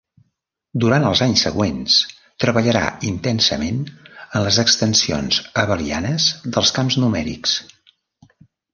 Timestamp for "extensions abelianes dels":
4.67-6.77